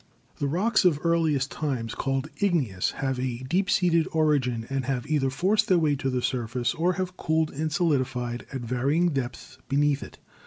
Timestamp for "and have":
4.67-5.05